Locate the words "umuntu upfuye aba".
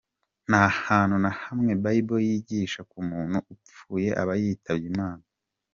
3.03-4.33